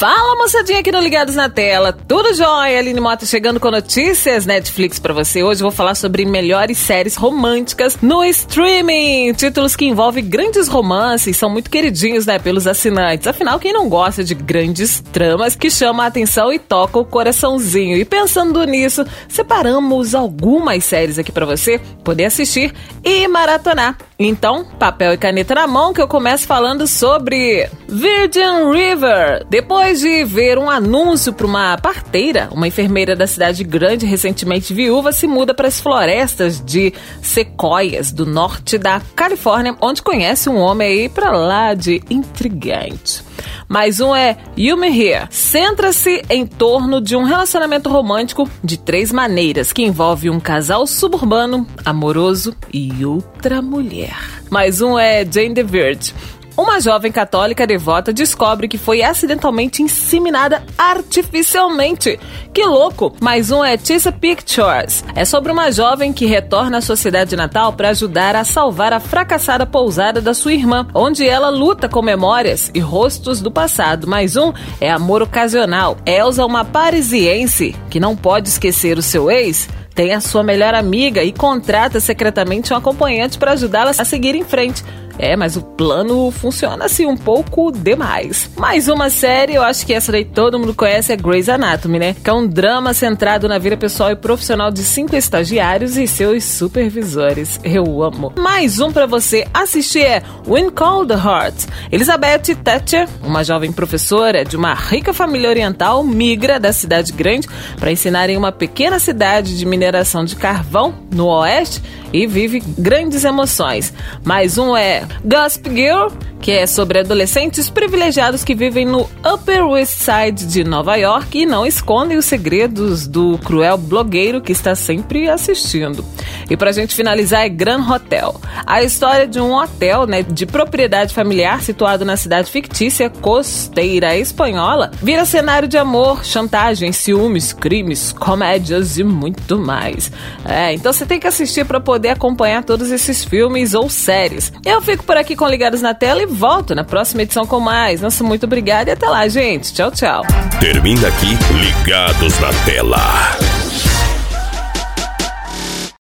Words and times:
Fala 0.00 0.34
moçadinha 0.34 0.78
aqui 0.78 0.90
no 0.90 0.98
Ligados 0.98 1.34
na 1.34 1.50
Tela, 1.50 1.92
tudo 1.92 2.32
jóia? 2.32 2.78
Aline 2.78 2.98
Mota 2.98 3.26
chegando 3.26 3.60
com 3.60 3.70
notícias 3.70 4.46
Netflix 4.46 4.98
para 4.98 5.12
você. 5.12 5.42
Hoje 5.42 5.60
vou 5.60 5.70
falar 5.70 5.94
sobre 5.94 6.24
melhores 6.24 6.78
séries 6.78 7.16
românticas 7.16 7.98
no 8.00 8.24
streaming. 8.24 9.34
Títulos 9.34 9.76
que 9.76 9.84
envolvem 9.84 10.24
grandes 10.24 10.68
romances, 10.68 11.36
são 11.36 11.50
muito 11.50 11.68
queridinhos, 11.68 12.24
né, 12.24 12.38
pelos 12.38 12.66
assinantes. 12.66 13.26
Afinal, 13.26 13.58
quem 13.58 13.74
não 13.74 13.90
gosta 13.90 14.24
de 14.24 14.34
grandes 14.34 15.00
tramas 15.12 15.54
que 15.54 15.70
chamam 15.70 16.00
a 16.00 16.08
atenção 16.08 16.50
e 16.50 16.58
tocam 16.58 17.02
o 17.02 17.04
coraçãozinho? 17.04 17.98
E 17.98 18.04
pensando 18.06 18.64
nisso, 18.64 19.04
separamos 19.28 20.14
algumas 20.14 20.82
séries 20.82 21.18
aqui 21.18 21.30
para 21.30 21.44
você 21.44 21.78
poder 22.02 22.24
assistir 22.24 22.72
e 23.04 23.28
maratonar. 23.28 23.98
Então, 24.18 24.64
papel 24.78 25.14
e 25.14 25.18
caneta 25.18 25.54
na 25.54 25.66
mão 25.66 25.92
que 25.92 26.00
eu 26.00 26.08
começo 26.08 26.46
falando 26.46 26.86
sobre 26.86 27.68
Virgin 27.88 28.70
River. 28.70 29.46
Depois 29.48 29.89
de 29.98 30.24
ver 30.24 30.58
um 30.58 30.70
anúncio 30.70 31.32
para 31.32 31.46
uma 31.46 31.76
parteira, 31.76 32.48
uma 32.52 32.68
enfermeira 32.68 33.16
da 33.16 33.26
cidade 33.26 33.64
grande, 33.64 34.06
recentemente 34.06 34.72
viúva, 34.72 35.10
se 35.10 35.26
muda 35.26 35.52
para 35.52 35.68
as 35.68 35.80
florestas 35.80 36.62
de 36.64 36.92
sequoias 37.20 38.12
do 38.12 38.24
norte 38.24 38.78
da 38.78 39.00
Califórnia, 39.16 39.76
onde 39.80 40.02
conhece 40.02 40.48
um 40.48 40.58
homem 40.58 40.88
aí 40.88 41.08
para 41.08 41.32
lá 41.32 41.74
de 41.74 42.02
intrigante. 42.08 43.24
Mais 43.68 44.00
um 44.00 44.14
é 44.14 44.36
You 44.56 44.76
Me 44.76 44.88
Here. 44.88 45.26
Centra-se 45.30 46.22
em 46.28 46.46
torno 46.46 47.00
de 47.00 47.16
um 47.16 47.22
relacionamento 47.22 47.88
romântico 47.88 48.48
de 48.62 48.76
três 48.76 49.10
maneiras, 49.12 49.72
que 49.72 49.82
envolve 49.82 50.28
um 50.28 50.40
casal 50.40 50.86
suburbano, 50.86 51.66
amoroso 51.84 52.54
e 52.72 53.04
outra 53.04 53.62
mulher. 53.62 54.16
Mais 54.50 54.80
um 54.80 54.98
é 54.98 55.24
Jane 55.24 55.54
the 55.54 55.62
Virgin. 55.62 56.12
Uma 56.60 56.78
jovem 56.78 57.10
católica 57.10 57.66
devota 57.66 58.12
descobre 58.12 58.68
que 58.68 58.76
foi 58.76 59.00
acidentalmente 59.02 59.82
inseminada 59.82 60.62
artificialmente. 60.76 62.20
Que 62.52 62.66
louco! 62.66 63.14
Mais 63.18 63.50
um 63.50 63.64
é 63.64 63.78
Tissa 63.78 64.12
Pictures. 64.12 65.02
É 65.14 65.24
sobre 65.24 65.50
uma 65.50 65.72
jovem 65.72 66.12
que 66.12 66.26
retorna 66.26 66.76
à 66.76 66.80
sua 66.82 66.96
cidade 66.96 67.34
natal 67.34 67.72
para 67.72 67.88
ajudar 67.88 68.36
a 68.36 68.44
salvar 68.44 68.92
a 68.92 69.00
fracassada 69.00 69.64
pousada 69.64 70.20
da 70.20 70.34
sua 70.34 70.52
irmã, 70.52 70.86
onde 70.92 71.26
ela 71.26 71.48
luta 71.48 71.88
com 71.88 72.02
memórias 72.02 72.70
e 72.74 72.78
rostos 72.78 73.40
do 73.40 73.50
passado. 73.50 74.06
Mais 74.06 74.36
um 74.36 74.52
é 74.82 74.90
Amor 74.90 75.22
Ocasional. 75.22 75.96
Elsa, 76.04 76.44
uma 76.44 76.62
parisiense 76.62 77.74
que 77.90 78.00
não 78.00 78.16
pode 78.16 78.48
esquecer 78.48 78.96
o 78.96 79.02
seu 79.02 79.30
ex, 79.30 79.68
tem 79.94 80.14
a 80.14 80.20
sua 80.20 80.42
melhor 80.42 80.74
amiga 80.74 81.22
e 81.22 81.32
contrata 81.32 82.00
secretamente 82.00 82.72
um 82.72 82.76
acompanhante 82.76 83.36
para 83.36 83.52
ajudá-la 83.52 83.90
a 83.90 84.04
seguir 84.04 84.34
em 84.34 84.44
frente. 84.44 84.82
É, 85.22 85.36
mas 85.36 85.54
o 85.54 85.60
plano 85.60 86.30
funciona 86.30 86.86
assim 86.86 87.04
um 87.04 87.16
pouco 87.16 87.70
demais. 87.70 88.50
Mais 88.56 88.88
uma 88.88 89.10
série, 89.10 89.54
eu 89.54 89.62
acho 89.62 89.84
que 89.84 89.92
essa 89.92 90.10
daí 90.10 90.24
todo 90.24 90.58
mundo 90.58 90.72
conhece, 90.72 91.12
é 91.12 91.16
Grey's 91.16 91.46
Anatomy, 91.46 91.98
né? 91.98 92.16
Que 92.24 92.30
é 92.30 92.32
um 92.32 92.46
drama 92.46 92.94
centrado 92.94 93.46
na 93.46 93.58
vida 93.58 93.76
pessoal 93.76 94.10
e 94.10 94.16
profissional 94.16 94.70
de 94.70 94.82
cinco 94.82 95.14
estagiários 95.14 95.98
e 95.98 96.06
seus 96.06 96.44
supervisores. 96.44 97.60
Eu 97.62 98.02
amo. 98.02 98.32
Mais 98.38 98.80
um 98.80 98.90
para 98.90 99.04
você 99.04 99.46
assistir 99.52 100.06
é 100.06 100.22
When 100.46 100.70
the 100.70 101.14
Heart. 101.14 101.66
Elizabeth 101.92 102.54
Thatcher, 102.64 103.06
uma 103.22 103.44
jovem 103.44 103.72
professora 103.72 104.42
de 104.42 104.56
uma 104.56 104.72
rica 104.72 105.12
família 105.12 105.50
oriental, 105.50 106.02
migra 106.02 106.58
da 106.58 106.72
cidade 106.72 107.12
grande 107.12 107.46
para 107.80 107.90
ensinar 107.90 108.28
em 108.28 108.36
uma 108.36 108.52
pequena 108.52 108.98
cidade 108.98 109.58
de 109.58 109.64
mineração 109.64 110.22
de 110.22 110.36
carvão 110.36 110.94
no 111.10 111.26
oeste 111.28 111.82
e 112.12 112.26
vive 112.26 112.62
grandes 112.78 113.24
emoções. 113.24 113.92
Mais 114.22 114.58
um 114.58 114.76
é 114.76 115.06
Gossip 115.24 115.70
Girl, 115.70 116.08
que 116.40 116.52
é 116.52 116.66
sobre 116.66 117.00
adolescentes 117.00 117.70
privilegiados 117.70 118.44
que 118.44 118.54
vivem 118.54 118.84
no 118.84 119.08
Upper 119.24 119.66
West 119.66 119.98
Side 119.98 120.46
de 120.46 120.62
Nova 120.62 120.96
York 120.96 121.38
e 121.38 121.46
não 121.46 121.66
escondem 121.66 122.18
os 122.18 122.26
segredos 122.26 123.06
do 123.06 123.38
cruel 123.38 123.78
blogueiro 123.78 124.40
que 124.40 124.52
está 124.52 124.74
sempre 124.74 125.28
assistindo. 125.28 126.04
E 126.50 126.56
pra 126.56 126.72
gente 126.72 126.94
finalizar 126.94 127.44
é 127.44 127.48
Grand 127.48 127.88
Hotel. 127.88 128.38
A 128.66 128.82
história 128.82 129.26
de 129.26 129.40
um 129.40 129.52
hotel, 129.52 130.06
né, 130.06 130.22
de 130.22 130.46
propriedade 130.46 131.14
familiar 131.14 131.62
situado 131.62 132.04
na 132.04 132.16
cidade 132.16 132.50
fictícia 132.50 133.10
costeira 133.10 134.16
espanhola, 134.16 134.90
vira 135.02 135.24
cenário 135.24 135.68
de 135.68 135.78
amor, 135.78 136.24
chantagem, 136.24 136.92
ciúmes, 136.92 137.52
crimes, 137.52 138.12
comédias 138.12 138.98
e 138.98 139.04
muito 139.04 139.58
mais. 139.58 140.10
É, 140.44 140.72
então 140.72 140.92
você 140.92 141.06
tem 141.06 141.20
que 141.20 141.26
assistir 141.26 141.64
para 141.64 141.80
poder 141.80 142.10
acompanhar 142.10 142.64
todos 142.64 142.90
esses 142.90 143.24
filmes 143.24 143.74
ou 143.74 143.88
séries. 143.88 144.52
Eu 144.64 144.80
fico 144.80 145.04
por 145.04 145.16
aqui 145.16 145.36
com 145.36 145.46
Ligados 145.46 145.82
na 145.82 145.94
Tela 145.94 146.22
e 146.22 146.26
volto 146.26 146.74
na 146.74 146.84
próxima 146.84 147.22
edição 147.22 147.46
com 147.46 147.60
mais. 147.60 148.00
Nossa, 148.00 148.24
muito 148.24 148.44
obrigada 148.44 148.90
e 148.90 148.92
até 148.92 149.08
lá, 149.08 149.26
gente. 149.28 149.72
Tchau, 149.72 149.90
tchau. 149.90 150.22
Termina 150.60 151.08
aqui 151.08 151.38
Ligados 151.54 152.38
na 152.40 152.52
Tela. 152.64 153.00